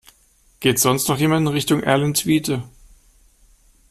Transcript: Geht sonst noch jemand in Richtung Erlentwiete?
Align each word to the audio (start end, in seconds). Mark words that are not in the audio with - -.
Geht 0.61 0.79
sonst 0.79 1.09
noch 1.09 1.19
jemand 1.19 1.41
in 1.45 1.53
Richtung 1.53 1.83
Erlentwiete? 1.83 2.63